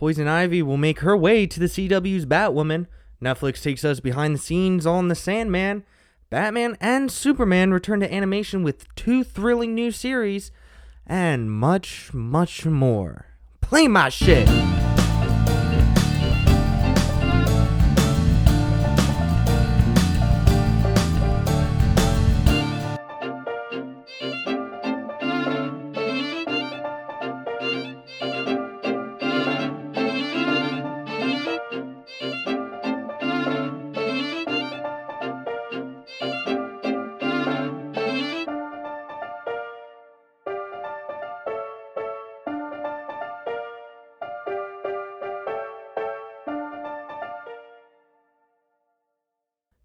[0.00, 2.86] Poison Ivy will make her way to the CW's Batwoman.
[3.22, 5.84] Netflix takes us behind the scenes on The Sandman.
[6.30, 10.52] Batman and Superman return to animation with two thrilling new series,
[11.06, 13.26] and much, much more.
[13.60, 14.48] Play my shit!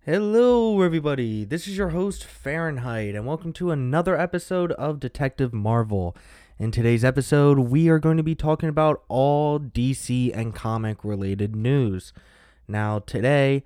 [0.08, 1.45] Hello, everybody.
[1.45, 6.16] This is your host, Fahrenheit, and welcome to another episode of Detective Marvel.
[6.59, 11.55] In today's episode, we are going to be talking about all DC and comic related
[11.55, 12.14] news.
[12.68, 13.64] Now, today,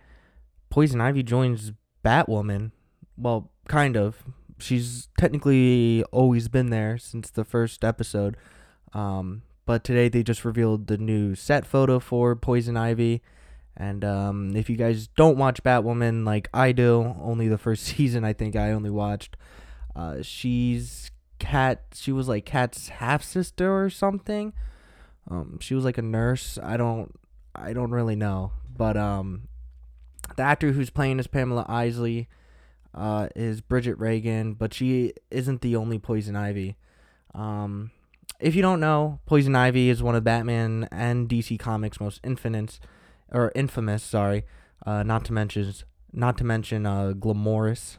[0.69, 1.73] Poison Ivy joins
[2.05, 2.71] Batwoman.
[3.17, 4.23] Well, kind of.
[4.59, 8.37] She's technically always been there since the first episode.
[8.93, 13.21] Um, but today, they just revealed the new set photo for Poison Ivy
[13.79, 18.23] and um, if you guys don't watch Batwoman like I do, only the first season
[18.23, 19.37] I think I only watched.
[19.95, 21.83] Uh, she's Cat.
[21.95, 24.53] She was like Cat's half sister or something.
[25.31, 26.59] Um, she was like a nurse.
[26.61, 27.17] I don't.
[27.55, 29.47] I don't really know, but um,
[30.35, 32.27] the actor who's playing as Pamela Isley,
[32.93, 36.75] uh, is Bridget Regan, but she isn't the only Poison Ivy.
[37.33, 37.91] Um,
[38.39, 42.79] if you don't know, Poison Ivy is one of Batman and DC Comics' most infamous
[43.31, 44.45] or infamous, sorry,
[44.85, 45.73] uh, not to mention
[46.11, 47.97] not to mention uh, glamorous,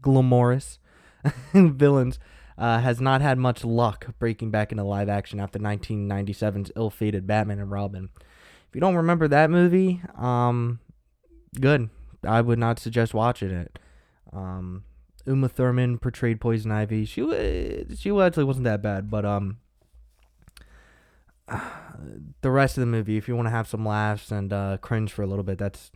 [0.00, 0.78] glamorous
[1.54, 2.18] villains,
[2.58, 7.60] uh, has not had much luck breaking back into live action after 1997's ill-fated Batman
[7.60, 8.10] and Robin.
[8.16, 10.80] If you don't remember that movie, um,
[11.60, 11.90] good.
[12.24, 13.78] I would not suggest watching it.
[14.32, 14.84] Um,
[15.26, 17.04] Uma Thurman portrayed Poison Ivy.
[17.04, 19.58] She she actually wasn't that bad, but um,
[22.40, 25.12] the rest of the movie, if you want to have some laughs and uh, cringe
[25.12, 25.90] for a little bit, that's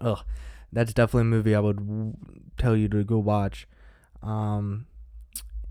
[0.00, 0.24] ugh,
[0.72, 2.14] that's definitely a movie I would w-
[2.58, 3.66] tell you to go watch.
[4.22, 4.86] Um,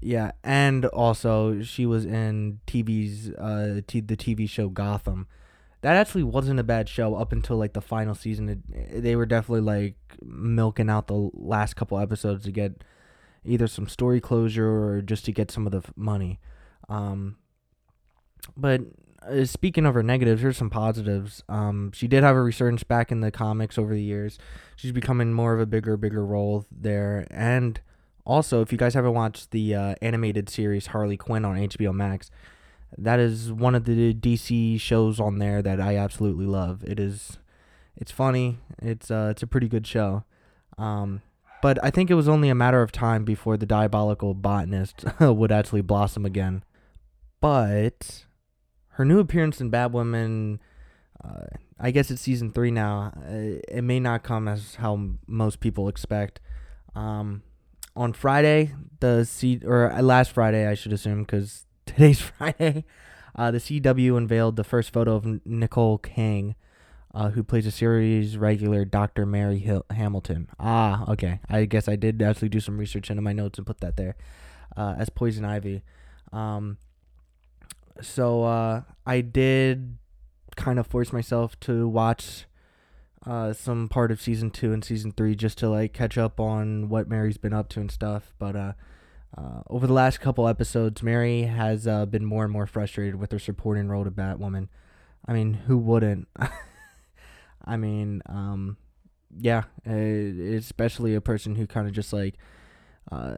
[0.01, 5.27] yeah, and also she was in TV's uh t- the TV show Gotham.
[5.81, 8.49] That actually wasn't a bad show up until like the final season.
[8.49, 12.83] It, they were definitely like milking out the last couple episodes to get
[13.45, 16.39] either some story closure or just to get some of the f- money.
[16.87, 17.37] Um,
[18.55, 18.81] but
[19.27, 21.43] uh, speaking of her negatives, here's some positives.
[21.47, 24.37] Um, she did have a resurgence back in the comics over the years.
[24.75, 27.27] She's becoming more of a bigger, bigger role there.
[27.31, 27.79] And
[28.25, 32.31] also, if you guys haven't watched the uh, animated series Harley Quinn on HBO Max,
[32.97, 36.83] that is one of the DC shows on there that I absolutely love.
[36.85, 37.37] It is,
[37.95, 38.59] it's funny.
[38.81, 40.23] It's uh, it's a pretty good show.
[40.77, 41.21] Um,
[41.61, 45.51] but I think it was only a matter of time before the diabolical botanist would
[45.51, 46.63] actually blossom again.
[47.39, 48.25] But
[48.93, 50.59] her new appearance in Batwoman,
[51.23, 51.45] uh,
[51.79, 53.11] I guess it's season three now.
[53.17, 56.39] Uh, it may not come as how most people expect.
[56.95, 57.41] Um,
[57.95, 62.85] on Friday, the C or uh, last Friday, I should assume, because today's Friday,
[63.35, 66.55] uh, the CW unveiled the first photo of Nicole Kang,
[67.13, 69.25] uh, who plays a series regular Dr.
[69.25, 70.49] Mary Hill- Hamilton.
[70.59, 71.39] Ah, okay.
[71.49, 74.15] I guess I did actually do some research into my notes and put that there
[74.77, 75.83] uh, as Poison Ivy.
[76.31, 76.77] Um,
[78.01, 79.97] so uh, I did
[80.55, 82.45] kind of force myself to watch
[83.25, 86.89] uh, some part of season two and season three just to like catch up on
[86.89, 88.33] what Mary's been up to and stuff.
[88.37, 88.73] But uh,
[89.37, 93.31] uh, over the last couple episodes, Mary has uh, been more and more frustrated with
[93.31, 94.67] her supporting role to Batwoman.
[95.25, 96.27] I mean, who wouldn't?
[97.65, 98.77] I mean, um,
[99.37, 102.35] yeah, uh, especially a person who kind of just like
[103.11, 103.35] uh,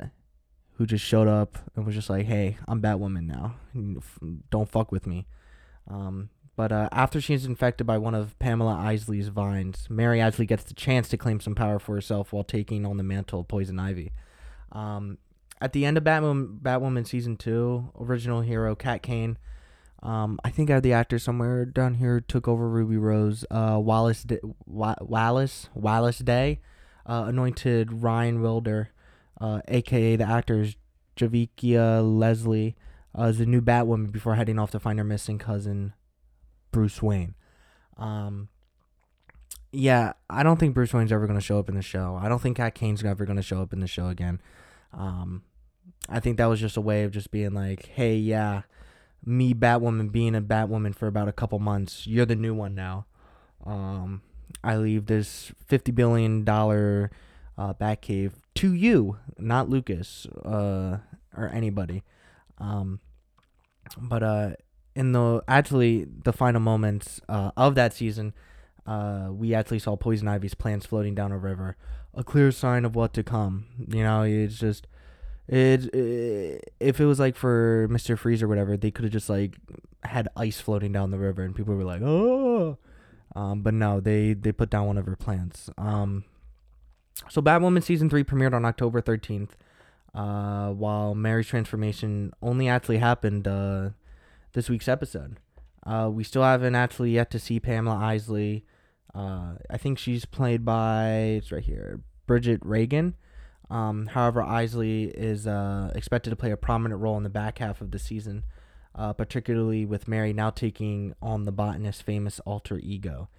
[0.76, 3.56] who just showed up and was just like, "Hey, I'm Batwoman now.
[4.50, 5.28] Don't fuck with me."
[5.88, 10.64] Um, but uh, after she's infected by one of Pamela Isley's vines, Mary actually gets
[10.64, 13.78] the chance to claim some power for herself while taking on the mantle of Poison
[13.78, 14.14] Ivy.
[14.72, 15.18] Um,
[15.62, 19.38] at the end of Batwoman, Batwoman season two, original hero Cat Kane.
[20.02, 23.44] Um, I think I have the actor somewhere down here took over Ruby Rose.
[23.50, 26.60] Uh, Wallis, D- Wallis, Wallis Day,
[27.06, 28.92] uh, anointed Ryan Wilder
[29.46, 30.76] uh, aka the actors
[31.16, 32.76] Javicia Leslie,
[33.18, 35.94] uh, as the new Batwoman before heading off to find her missing cousin,
[36.72, 37.36] Bruce Wayne.
[37.98, 38.50] Um,
[39.72, 42.20] yeah, I don't think Bruce Wayne's ever going to show up in the show.
[42.22, 44.42] I don't think Cat Kane's ever going to show up in the show again.
[44.92, 45.44] Um,
[46.10, 48.64] I think that was just a way of just being like, hey, yeah,
[49.24, 52.08] me Batwoman being a Batwoman for about a couple months.
[52.08, 53.06] You're the new one now.
[53.66, 54.22] Um,
[54.64, 57.12] I leave this fifty billion dollar
[57.58, 60.98] uh, Batcave to you, not Lucas uh,
[61.36, 62.04] or anybody.
[62.58, 63.00] Um,
[63.98, 64.50] but uh,
[64.96, 68.34] in the actually the final moments uh, of that season,
[68.86, 71.76] uh, we actually saw Poison Ivy's plans floating down a river,
[72.14, 73.66] a clear sign of what to come.
[73.88, 74.88] You know, it's just
[75.48, 79.30] it, it if it was like for Mister Freeze or whatever, they could have just
[79.30, 79.58] like
[80.04, 82.78] had ice floating down the river, and people were like, oh.
[83.36, 85.70] Um, but no, they they put down one of her plans.
[85.78, 86.24] Um,
[87.30, 89.56] so Batwoman season three premiered on October thirteenth,
[90.14, 93.90] uh, while Mary's transformation only actually happened uh,
[94.54, 95.38] this week's episode.
[95.86, 98.66] Uh, we still haven't actually yet to see Pamela Isley.
[99.14, 103.16] Uh, I think she's played by it's right here, Bridget Regan.
[103.70, 107.82] Um, however, Isley is uh, expected to play a prominent role in the back half
[107.82, 108.44] of the season,
[108.94, 113.30] uh, particularly with Mary now taking on the botanist's famous alter ego.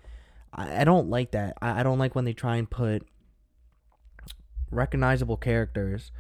[0.52, 1.56] I, I don't like that.
[1.60, 3.06] I, I don't like when they try and put
[4.70, 6.10] recognizable characters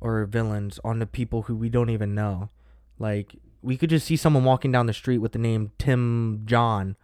[0.00, 2.50] or villains on the people who we don't even know.
[2.98, 6.96] Like we could just see someone walking down the street with the name Tim John,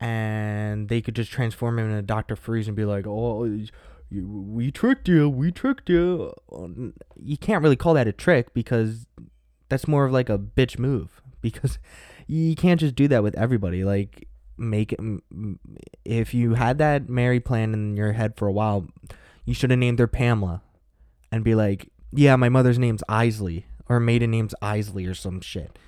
[0.00, 3.48] and they could just transform him into Doctor Freeze and be like, "Oh,
[4.10, 9.06] we tricked you, we tricked you." Um, you can't really call that a trick because
[9.68, 11.78] that's more of like a bitch move because
[12.26, 13.84] you can't just do that with everybody.
[13.84, 14.94] Like make
[16.04, 18.86] if you had that Mary plan in your head for a while,
[19.44, 20.62] you should have named her Pamela
[21.30, 25.78] and be like, "Yeah, my mother's name's Isley." or maiden name's Isley or some shit.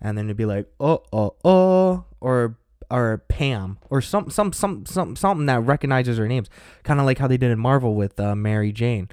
[0.00, 2.56] And then it'd be like, oh, oh, oh, or
[2.90, 6.50] or Pam or some some some some something that recognizes her names,
[6.82, 9.08] kind of like how they did in Marvel with uh, Mary Jane,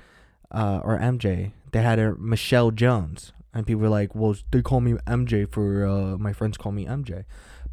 [0.51, 1.51] uh, or MJ.
[1.71, 5.85] They had her Michelle Jones, and people were like, well, they call me MJ for
[5.85, 7.23] uh, my friends call me MJ.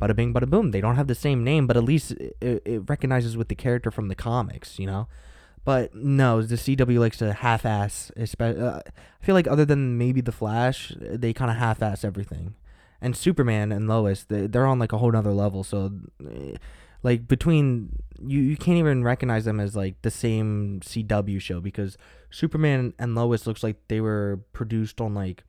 [0.01, 0.71] Bada bing, bada boom.
[0.71, 3.91] They don't have the same name, but at least it, it recognizes with the character
[3.91, 5.09] from the comics, you know.
[5.65, 8.11] But no, the CW likes to half-ass.
[8.17, 8.81] Uh,
[9.21, 12.55] I feel like other than maybe the Flash, they kind of half-ass everything.
[13.01, 15.63] And Superman and Lois, they, they're on like a whole nother level.
[15.65, 15.93] So,
[16.27, 16.57] eh,
[17.03, 17.91] like between
[18.21, 21.97] you, you can't even recognize them as like the same CW show because
[22.31, 25.45] Superman and Lois looks like they were produced on like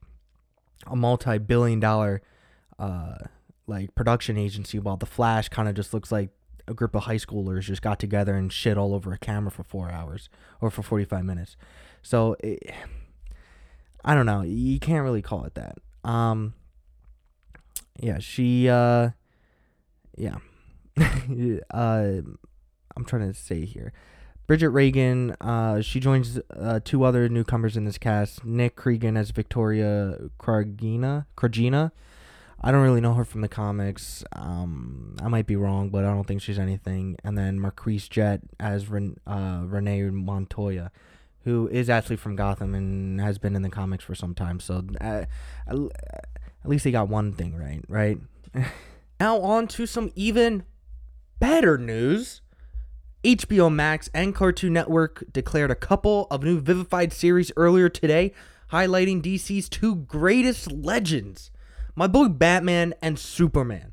[0.86, 2.22] a multi-billion-dollar,
[2.78, 3.18] uh,
[3.68, 6.30] like production agency, while the Flash kind of just looks like
[6.70, 9.64] a group of high schoolers just got together and shit all over a camera for
[9.64, 10.30] four hours
[10.62, 11.58] or for 45 minutes.
[12.02, 12.72] So it,
[14.06, 14.42] I don't know.
[14.42, 15.78] You can't really call it that.
[16.04, 16.54] Um,
[18.00, 19.10] yeah, she, uh,
[20.16, 20.38] yeah.
[20.98, 22.22] uh,
[22.96, 23.92] I'm trying to say here.
[24.48, 28.44] Bridget Regan, uh, she joins uh, two other newcomers in this cast.
[28.44, 31.92] Nick Creegan as Victoria Kragina, Kragina,
[32.62, 34.24] I don't really know her from the comics.
[34.34, 37.16] Um, I might be wrong, but I don't think she's anything.
[37.24, 40.92] And then Marquise Jet as Ren, uh, Renee Montoya,
[41.46, 44.60] who is actually from Gotham and has been in the comics for some time.
[44.60, 45.26] So uh,
[45.68, 45.78] at
[46.66, 48.18] least they got one thing right, right?
[49.20, 50.64] now on to some even
[51.40, 52.42] better news.
[53.24, 58.34] HBO Max and Cartoon Network declared a couple of new Vivified series earlier today,
[58.72, 61.52] highlighting DC's two greatest legends
[62.00, 63.92] my boy Batman and Superman.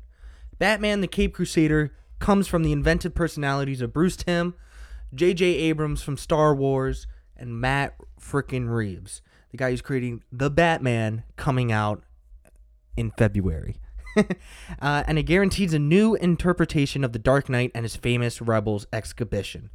[0.57, 4.53] Batman the Cape Crusader comes from the inventive personalities of Bruce Timm,
[5.13, 5.45] J.J.
[5.45, 7.05] Abrams from Star Wars,
[7.35, 12.01] and Matt frickin' Reeves, the guy who's creating the Batman coming out
[12.95, 13.81] in February.
[14.15, 18.87] uh, and it guarantees a new interpretation of the Dark Knight and his famous Rebels
[18.93, 19.69] exhibition.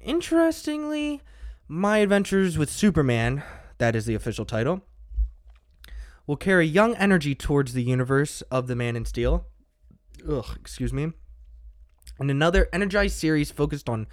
[0.00, 1.22] Interestingly,
[1.66, 3.42] My Adventures with Superman,
[3.78, 4.82] that is the official title,
[6.26, 9.46] will carry young energy towards the universe of the Man in Steel.
[10.28, 11.12] Ugh, excuse me.
[12.18, 14.06] And another energized series focused on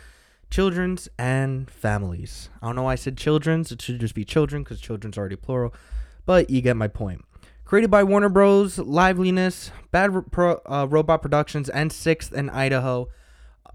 [0.49, 2.49] children's and families.
[2.61, 3.71] I don't know why I said children's.
[3.71, 5.73] It should just be children because children's already plural.
[6.25, 7.23] But you get my point.
[7.63, 13.07] Created by Warner Bros., Liveliness, Bad Pro, uh, Robot Productions, and Sixth and Idaho,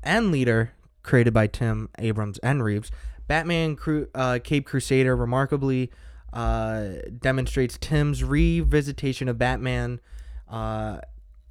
[0.02, 2.90] and Leader, created by Timm Abrams and Reeves.
[3.26, 5.90] Batman Cru- uh, Cape Crusader, remarkably
[6.32, 6.88] uh,
[7.20, 10.00] demonstrates Timm's revisitation of Batman
[10.48, 10.98] uh,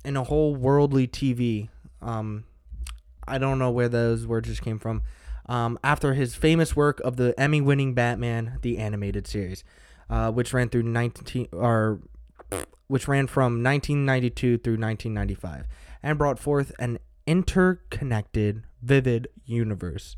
[0.04, 1.70] in a whole worldly TV.
[2.02, 2.46] Um,
[3.28, 5.02] I don't know where those words just came from.
[5.48, 9.64] Um, after his famous work of the Emmy-winning Batman the animated series,
[10.10, 12.00] uh, which ran through 19 or
[12.88, 15.68] which ran from 1992 through 1995
[16.04, 20.16] and brought forth an interconnected, vivid universe.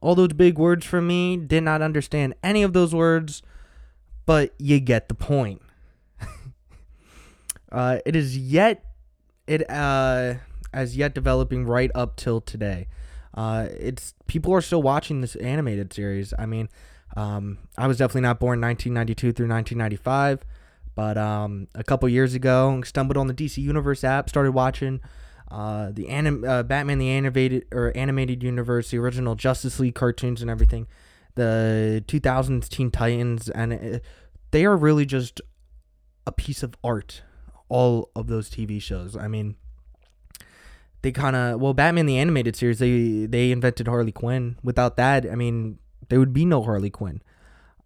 [0.00, 3.42] All those big words from me, did not understand any of those words
[4.26, 5.62] but you get the point.
[7.72, 8.84] Uh, it is yet
[9.48, 10.34] it uh
[10.72, 12.86] as yet developing right up till today.
[13.34, 16.32] Uh, it's people are still watching this animated series.
[16.38, 16.68] I mean,
[17.16, 20.44] um, I was definitely not born 1992 through 1995,
[20.94, 25.00] but um, a couple years ago, I stumbled on the DC Universe app, started watching
[25.50, 30.40] uh, the anim- uh, Batman the animated or animated universe, the original Justice League cartoons
[30.40, 30.86] and everything,
[31.36, 34.04] the 2000s Teen Titans, and it,
[34.50, 35.40] they are really just
[36.26, 37.22] a piece of art.
[37.68, 39.16] All of those TV shows.
[39.16, 39.56] I mean,
[41.02, 42.78] they kind of well, Batman the animated series.
[42.78, 44.56] They they invented Harley Quinn.
[44.62, 45.78] Without that, I mean,
[46.08, 47.22] there would be no Harley Quinn.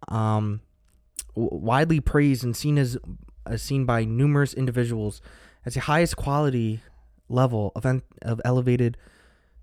[0.07, 0.61] Um,
[1.35, 2.97] widely praised and seen as,
[3.45, 5.21] as seen by numerous individuals
[5.65, 6.81] as the highest quality
[7.29, 7.85] level of
[8.21, 8.97] of elevated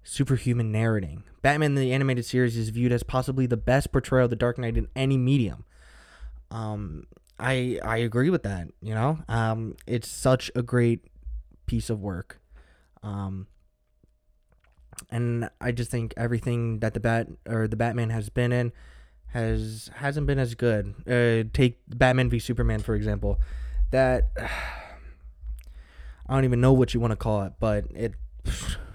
[0.09, 1.23] superhuman narrating.
[1.43, 4.79] Batman the animated series is viewed as possibly the best portrayal of the Dark Knight
[4.79, 5.65] in any medium.
[6.51, 7.05] Um,
[7.39, 8.69] I I agree with that.
[8.81, 11.05] You know, um, it's such a great
[11.67, 12.41] piece of work.
[13.03, 13.49] Um,
[15.11, 18.73] and I just think everything that the bat or the Batman has been in
[19.29, 20.95] has hasn't been as good.
[21.07, 23.39] Uh, take Batman v Superman for example.
[23.91, 24.31] That
[26.27, 28.15] I don't even know what you want to call it, but it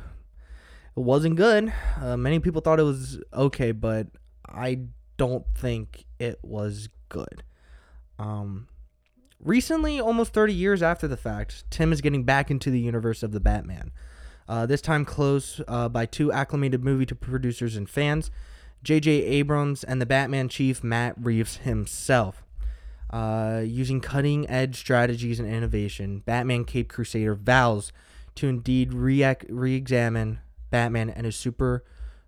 [0.95, 1.73] it wasn't good.
[1.99, 4.07] Uh, many people thought it was okay, but
[4.47, 4.79] I
[5.17, 7.43] don't think it was good.
[8.19, 8.67] Um,
[9.39, 13.31] recently, almost 30 years after the fact, Timm is getting back into the universe of
[13.31, 13.91] the Batman.
[14.47, 18.29] Uh, this time close uh, by two acclimated movie to producers and fans,
[18.83, 19.11] J.J.
[19.11, 22.43] Abrams and the Batman chief Matt Reeves himself.
[23.09, 27.93] Uh, using cutting edge strategies and innovation, Batman Cape Crusader vows
[28.35, 30.39] to indeed re examine
[30.73, 31.83] Batman and his super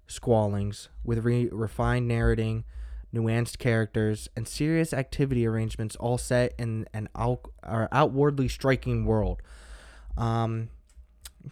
[0.05, 2.63] squallings with re- refined narrating,
[3.11, 9.41] nuanced characters, and serious activity arrangements, all set in an out- outwardly striking world.
[10.15, 10.69] Um,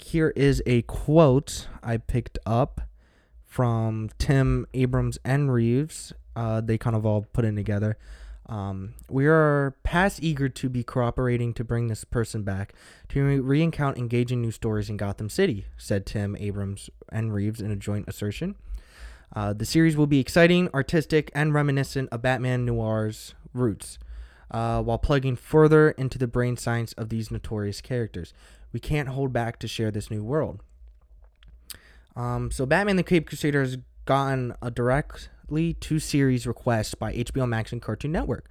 [0.03, 2.81] here is a quote I picked up
[3.43, 6.13] from Timm Abrams and Reeves.
[6.35, 7.97] Uh, they kind of all put in together.
[8.53, 12.75] Um, we are past eager to be cooperating to bring this person back
[13.09, 17.71] to re encounter engaging new stories in Gotham City, said Timm Abrams and Reeves in
[17.71, 18.53] a joint assertion.
[19.35, 23.97] Uh, the series will be exciting, artistic, and reminiscent of Batman Noir's roots,
[24.51, 28.35] uh, while plugging further into the brain science of these notorious characters.
[28.71, 30.61] We can't hold back to share this new world.
[32.15, 35.29] Um, so, Batman the Cape Crusader has gotten a direct
[35.79, 38.49] two series requests by HBO Max and Cartoon Network.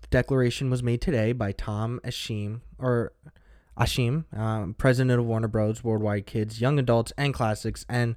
[0.00, 3.12] The declaration was made today by Tom Ascheim, or
[3.78, 5.82] Ascheim, um, president of Warner Bros.
[5.82, 8.16] Worldwide Kids, Young Adults, and Classics, and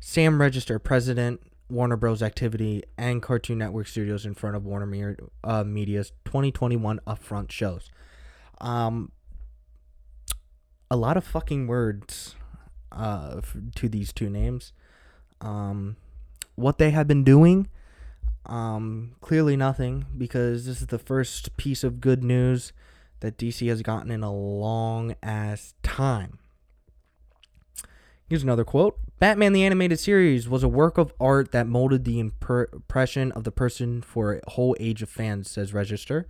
[0.00, 2.22] Sam Register, president Warner Bros.
[2.22, 7.90] Activity and Cartoon Network Studios in front of Warner uh, Media's 2021 upfront shows.
[8.60, 9.12] Um,
[10.90, 12.34] a lot of fucking words
[12.90, 13.40] uh,
[13.76, 14.72] to these two names.
[15.40, 15.96] Um,
[16.60, 17.68] what they have been doing.
[18.46, 22.72] Um, clearly nothing because this is the first piece of good news
[23.20, 26.38] that DC has gotten in a long ass time.
[28.28, 32.18] Here's another quote Batman the Animated Series was a work of art that molded the
[32.18, 36.26] impression of the person for a whole age of fans, says Register.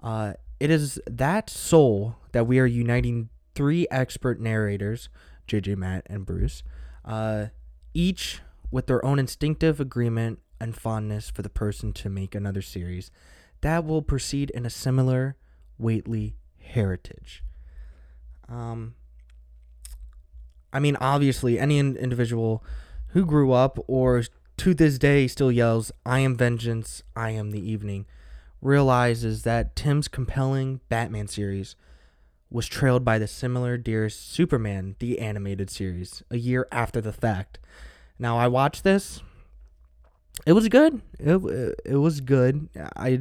[0.00, 5.08] Uh, it is that soul that we are uniting three expert narrators,
[5.48, 6.62] JJ, Matt, and Bruce,
[7.04, 7.46] uh,
[7.94, 8.40] each
[8.72, 13.12] with their own instinctive agreement and fondness for the person to make another series
[13.60, 15.36] that will proceed in a similar
[15.78, 17.42] Whately heritage.
[18.48, 18.94] Um,
[20.72, 22.62] I mean, obviously, any in- individual
[23.08, 24.22] who grew up or
[24.58, 28.06] to this day still yells, I am vengeance, I am the evening,
[28.60, 31.74] realizes that Timm's compelling Batman series
[32.48, 37.58] was trailed by the similar Dearest Superman, the animated series, a year after the fact.
[38.18, 39.22] Now I watched this.
[40.46, 41.02] It was good.
[41.18, 42.68] It it was good.
[42.96, 43.20] I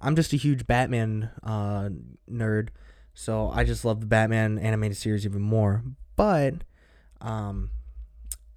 [0.00, 1.90] I'm just a huge Batman uh,
[2.30, 2.68] nerd,
[3.14, 5.82] so I just love the Batman animated series even more.
[6.16, 6.54] But
[7.20, 7.70] um,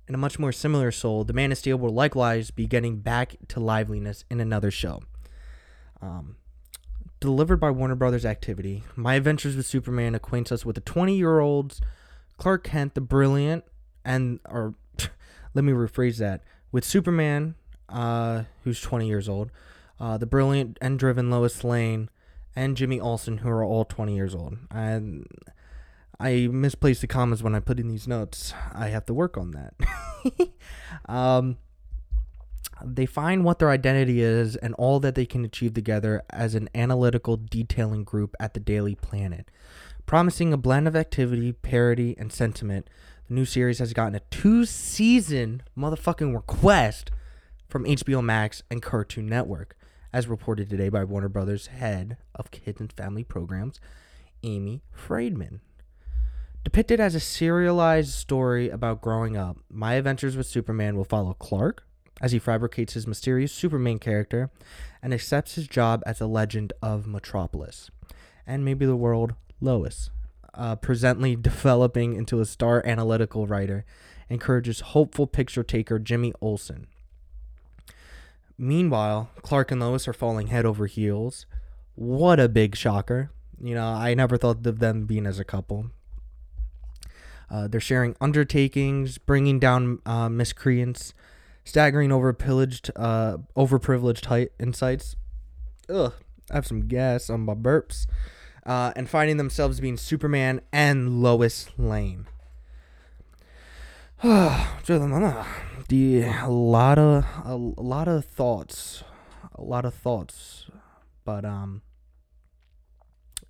[0.08, 3.36] in a much more similar soul, the Man of Steel will likewise be getting back
[3.50, 5.02] to liveliness in another show.
[6.02, 6.38] Um,
[7.20, 11.40] delivered by Warner Brothers Activity, My Adventures with Superman acquaints us with the 20 year
[11.40, 11.82] old's
[12.38, 13.64] Clark Kent, the brilliant
[14.04, 14.76] and or
[15.54, 16.42] let me rephrase that.
[16.72, 17.56] With Superman,
[17.90, 19.52] uh, who's 20 years old,
[20.00, 22.10] uh, the brilliant and driven Lois Lane,
[22.56, 24.58] and Jimmy Olsen, who are all 20 years old.
[24.70, 25.26] And
[26.20, 28.54] I misplaced the commas when I put in these notes.
[28.74, 30.50] I have to work on that.
[31.10, 31.58] um,
[32.84, 36.70] they find what their identity is and all that they can achieve together as an
[36.76, 39.50] analytical detailing group at the Daily Planet
[40.06, 42.90] Promising a blend of activity, parody, and sentiment,
[43.32, 47.12] new series has gotten a two season motherfucking request
[47.68, 49.78] from HBO Max and Cartoon Network,
[50.12, 53.80] as reported today by Warner Brothers head of kids and family programs,
[54.44, 55.62] Amy Friedman.
[56.64, 61.86] Depicted as a serialized story about growing up, My Adventures with Superman will follow Clark
[62.20, 64.52] as he fabricates his mysterious Superman character
[65.02, 67.90] and accepts his job as a legend of Metropolis
[68.46, 70.12] and maybe the world Lois.
[70.54, 73.86] Uh, presently developing into a star analytical writer,
[74.30, 76.88] encourages hopeful picture taker Jimmy Olsen.
[78.58, 81.46] Meanwhile, Clark and Lois are falling head over heels.
[81.96, 83.32] What a big shocker.
[83.62, 85.92] You know, I never thought of them being as a couple.
[87.50, 91.14] Uh, they're sharing undertakings, bringing down uh, miscreants,
[91.64, 95.16] staggering over pillaged, uh, overprivileged height insights.
[95.90, 96.14] Ugh,
[96.50, 98.06] I have some gas on my burps.
[98.66, 102.28] Uh, and finding themselves being Superman and Lois Lane.
[106.46, 109.04] a lot of a lot of thoughts,
[109.56, 110.68] a lot of thoughts,
[111.26, 111.82] but um,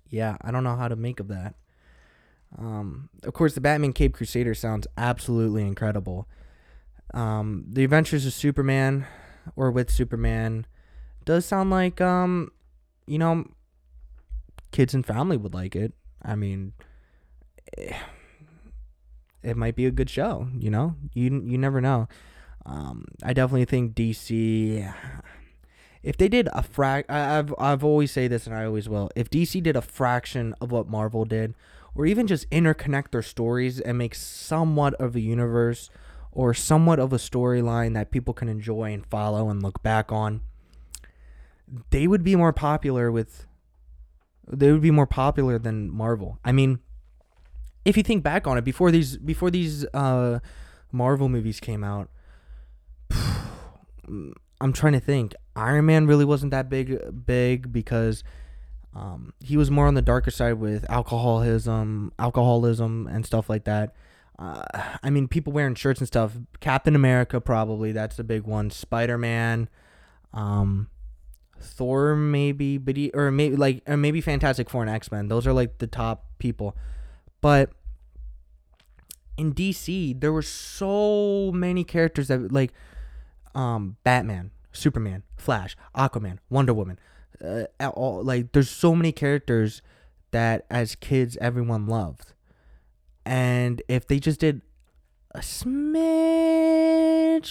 [0.08, 1.56] yeah, I don't know how to make of that.
[2.58, 6.26] Um, of course, the Batman Cape Crusader sounds absolutely incredible.
[7.12, 9.06] Um, the Adventures of Superman,
[9.56, 10.66] or with Superman,
[11.26, 12.50] does sound like um,
[13.06, 13.44] you know,
[14.72, 15.92] kids and family would like it.
[16.22, 16.72] I mean,
[17.78, 17.96] eh,
[19.42, 20.48] it might be a good show.
[20.58, 22.08] You know, you you never know.
[22.66, 24.92] Um, I definitely think DC.
[26.02, 29.10] If they did a frac, I've I've always say this and I always will.
[29.14, 31.54] If DC did a fraction of what Marvel did,
[31.94, 35.90] or even just interconnect their stories and make somewhat of a universe
[36.32, 40.40] or somewhat of a storyline that people can enjoy and follow and look back on,
[41.90, 43.46] they would be more popular with
[44.48, 46.38] they would be more popular than Marvel.
[46.44, 46.80] I mean,
[47.84, 50.40] if you think back on it, before these before these uh,
[50.90, 52.08] Marvel movies came out,
[53.10, 55.34] I'm trying to think.
[55.54, 58.24] Iron Man really wasn't that big big because
[58.94, 63.94] um, he was more on the darker side with alcoholism, alcoholism, and stuff like that.
[64.38, 64.62] Uh,
[65.02, 66.36] I mean, people wearing shirts and stuff.
[66.60, 68.70] Captain America, probably that's a big one.
[68.70, 69.68] Spider Man,
[70.32, 70.88] um,
[71.62, 75.28] Thor, maybe, but he, or maybe like, or maybe Fantastic Four and X Men.
[75.28, 76.76] Those are like the top people.
[77.40, 77.70] But
[79.36, 82.72] in DC, there were so many characters that like,
[83.54, 86.98] um, Batman, Superman, Flash, Aquaman, Wonder Woman
[87.42, 89.82] uh, all like there's so many characters
[90.30, 92.32] that as kids everyone loved,
[93.24, 94.62] and if they just did
[95.34, 95.92] a smidge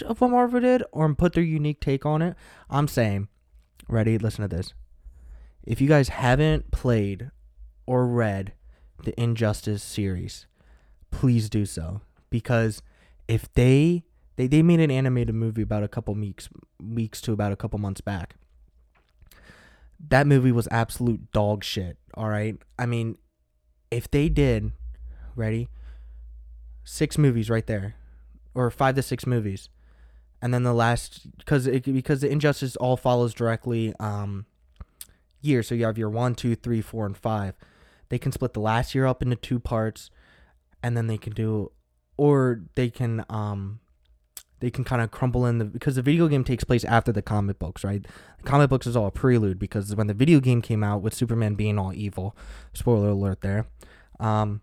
[0.04, 2.36] of what Marvel did or put their unique take on it,
[2.70, 3.28] I'm saying,
[3.92, 4.18] ready?
[4.18, 4.74] Listen to this.
[5.64, 7.32] If you guys haven't played
[7.86, 8.54] or read
[9.04, 10.48] the Injustice series,
[11.12, 12.82] please do so because
[13.28, 14.04] if they
[14.38, 16.50] they, they made an animated movie about a couple weeks
[16.82, 18.36] weeks to about a couple months back
[20.10, 21.98] that movie was absolute dog shit.
[22.16, 22.56] All right.
[22.80, 23.18] I mean,
[23.90, 24.72] if they did,
[25.36, 25.68] ready,
[26.84, 27.96] six movies right there,
[28.54, 29.70] or five to six movies,
[30.42, 34.46] and then the last because because the injustice all follows directly um
[35.42, 35.64] year.
[35.64, 37.56] So you have your one, two, three, four, and five.
[38.10, 40.10] They can split the last year up into two parts,
[40.84, 41.72] and then they can do,
[42.18, 43.80] or they can um
[44.60, 47.22] they can kind of crumble in the because the video game takes place after the
[47.22, 48.06] comic books, right?
[48.38, 51.14] The comic books is all a prelude because when the video game came out with
[51.14, 52.36] Superman being all evil,
[52.74, 53.68] spoiler alert there,
[54.20, 54.62] um,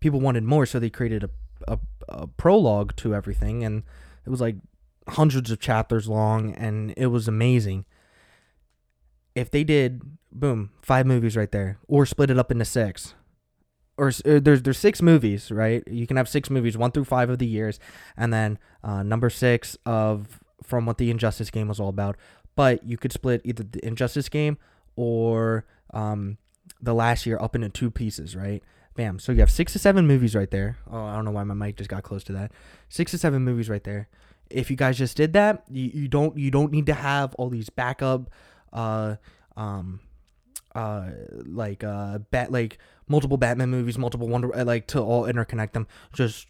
[0.00, 1.30] people wanted more, so they created a,
[1.66, 3.82] a, a prologue to everything, and
[4.26, 4.56] it was like
[5.08, 7.84] hundreds of chapters long, and it was amazing.
[9.34, 13.14] If they did, boom, five movies right there, or split it up into six,
[13.98, 15.82] or, uh, there's there's six movies, right?
[15.86, 17.78] You can have six movies, one through five of the years,
[18.16, 22.16] and then uh, number six of from what the Injustice game was all about.
[22.56, 24.58] But you could split either the Injustice game
[24.96, 26.38] or um,
[26.80, 28.62] the last year up into two pieces, right?
[28.96, 29.18] Bam.
[29.18, 30.78] So you have six to seven movies right there.
[30.90, 32.52] Oh, I don't know why my mic just got close to that.
[32.88, 34.08] Six to seven movies right there.
[34.50, 37.48] If you guys just did that, you, you don't you don't need to have all
[37.48, 38.30] these backup,
[38.72, 39.16] uh,
[39.56, 40.00] um,
[40.74, 41.10] uh,
[41.44, 42.78] like uh, bat like
[43.08, 45.86] multiple Batman movies, multiple Wonder uh, like to all interconnect them.
[46.12, 46.46] Just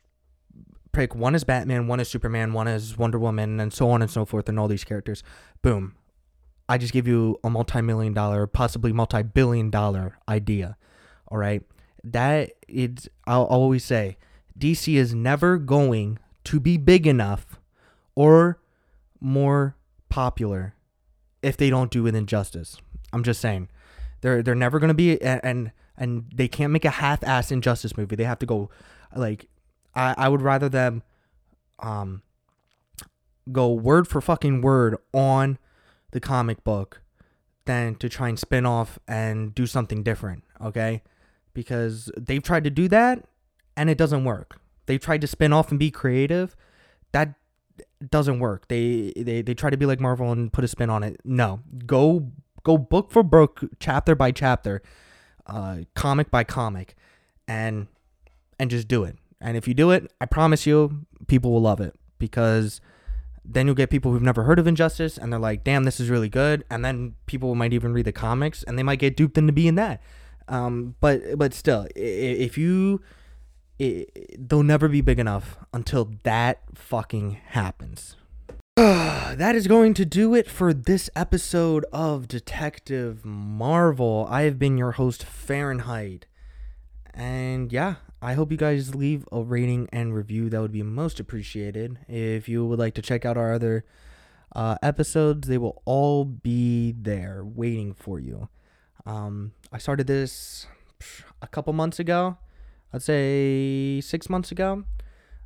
[0.93, 4.11] pick one is Batman, one is Superman, one is Wonder Woman, and so on and
[4.11, 5.23] so forth, and all these characters.
[5.63, 5.95] Boom.
[6.69, 10.77] I just give you a multi-million dollar, possibly multi-billion dollar idea.
[11.29, 11.63] All right.
[12.13, 14.17] That it's I'll always say
[14.59, 17.59] DC is never going to be big enough
[18.15, 18.61] or
[19.21, 19.77] more
[20.09, 20.75] popular
[21.43, 22.77] if they don't do it injustice.
[23.13, 23.69] I'm just saying.
[24.21, 28.17] They're they're never going to be and and they can't make a half-ass injustice movie.
[28.17, 28.71] They have to go
[29.15, 29.49] like
[29.95, 31.03] I I would rather them
[31.81, 32.23] um
[33.53, 35.59] go word for fucking word on
[36.11, 37.03] the comic book
[37.67, 41.03] than to try and spin off and do something different, okay?
[41.57, 43.25] Because they've tried to do that
[43.79, 44.61] and it doesn't work.
[44.85, 46.55] They tried to spin off and be creative.
[47.13, 47.33] That
[48.07, 48.69] doesn't work.
[48.69, 51.19] They they they try to be like Marvel and put a spin on it.
[51.25, 51.61] No.
[51.87, 52.31] Go
[52.63, 54.83] go book for book, chapter by chapter,
[55.47, 56.95] uh comic by comic
[57.49, 57.87] and
[58.59, 59.17] and just do it.
[59.41, 62.83] And if you do it, I promise you people will love it because
[63.49, 66.11] then you'll get people who've never heard of Injustice and they're like, damn, this is
[66.11, 66.65] really good.
[66.69, 69.77] And then people might even read the comics and they might get duped into being
[69.77, 70.03] that.
[70.49, 73.01] Um, but but still, if you,
[73.79, 78.17] it, they'll never be big enough until that fucking happens.
[78.77, 84.27] that is going to do it for this episode of Detective Marvel.
[84.31, 86.27] I have been your host, Fahrenheit.
[87.15, 90.51] And yeah, I hope you guys leave a rating and review.
[90.51, 91.99] That would be most appreciated.
[92.07, 93.87] If you would like to check out our other
[94.55, 98.49] uh, episodes, they will all be there waiting for you.
[99.07, 100.67] Um, I started this
[101.41, 102.37] a couple months ago.
[102.93, 104.85] I'd say six months ago.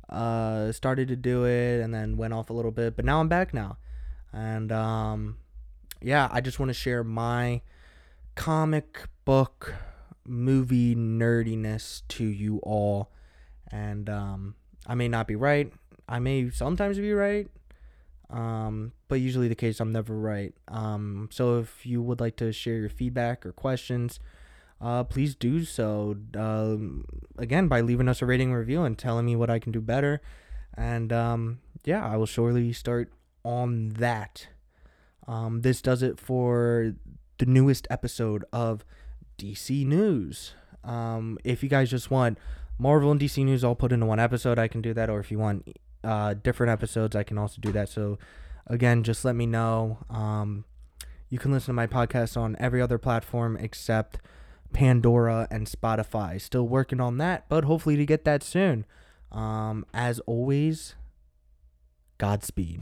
[0.09, 3.29] Uh, started to do it and then went off a little bit, but now I'm
[3.29, 3.77] back now.
[4.33, 5.37] And um,
[6.01, 7.61] yeah, I just want to share my
[8.35, 9.73] comic book
[10.25, 13.11] movie nerdiness to you all.
[13.71, 15.71] And um, I may not be right.
[16.09, 17.47] I may sometimes be right.
[18.31, 20.53] Um, but usually the case I'm never right.
[20.67, 24.19] Um, so if you would like to share your feedback or questions,
[24.79, 26.15] uh, please do so.
[26.35, 27.05] Um,
[27.37, 30.21] again, by leaving us a rating review and telling me what I can do better.
[30.75, 33.11] And um, yeah, I will surely start
[33.43, 34.47] on that.
[35.27, 36.93] Um, this does it for
[37.37, 38.85] the newest episode of
[39.37, 40.53] DC News.
[40.83, 42.39] Um, if you guys just want
[42.79, 45.09] Marvel and DC News all put into one episode, I can do that.
[45.09, 45.67] Or if you want
[46.03, 47.89] uh, different episodes, I can also do that.
[47.89, 48.17] So,
[48.67, 49.99] again, just let me know.
[50.09, 50.65] Um,
[51.29, 54.19] you can listen to my podcast on every other platform except
[54.73, 56.39] Pandora and Spotify.
[56.39, 58.85] Still working on that, but hopefully to get that soon.
[59.31, 60.95] Um, as always,
[62.17, 62.81] Godspeed.